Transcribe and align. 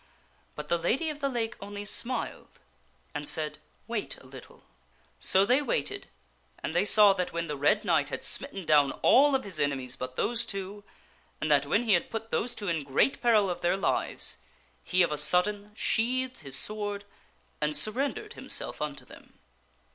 But 0.55 0.67
the 0.67 0.79
Lady 0.79 1.11
of 1.11 1.19
the 1.19 1.29
Lake 1.29 1.55
only 1.61 1.85
smiled 1.85 2.59
and 3.13 3.29
said," 3.29 3.59
Wait 3.87 4.17
a 4.17 4.25
little." 4.25 4.63
So 5.19 5.45
they 5.45 5.61
waited 5.61 6.07
and 6.63 6.73
they 6.73 6.85
saw 6.85 7.13
that 7.13 7.31
when 7.33 7.45
the 7.45 7.55
Red 7.55 7.85
Knight 7.85 8.09
had 8.09 8.23
smitten 8.23 8.65
down 8.65 8.93
all 9.03 9.35
of 9.35 9.43
his 9.43 9.59
enemies 9.59 9.95
but 9.95 10.15
those 10.15 10.43
two, 10.43 10.83
and 11.39 11.51
that 11.51 11.67
when 11.67 11.83
he 11.83 11.93
had 11.93 12.09
put 12.09 12.31
those 12.31 12.55
two 12.55 12.67
in 12.67 12.83
great 12.83 13.21
peril 13.21 13.47
of 13.47 13.61
their 13.61 13.77
lives, 13.77 14.37
he 14.83 15.03
of 15.03 15.11
a 15.11 15.19
sudden 15.19 15.71
sheathed 15.75 16.39
his 16.39 16.57
sword 16.57 17.05
and 17.61 17.77
surrendered 17.77 18.33
himself 18.33 18.81
unto 18.81 19.05
them. 19.05 19.37